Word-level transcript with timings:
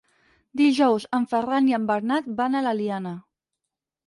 Dijous 0.61 1.05
en 1.17 1.27
Ferran 1.33 1.67
i 1.73 1.75
en 1.79 1.85
Bernat 1.93 2.31
van 2.41 2.59
a 2.59 2.63
l'Eliana. 2.71 3.15